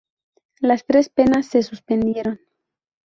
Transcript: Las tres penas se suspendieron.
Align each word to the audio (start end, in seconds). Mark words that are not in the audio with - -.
Las 0.61 0.83
tres 0.85 1.09
penas 1.09 1.45
se 1.45 1.61
suspendieron. 1.61 2.39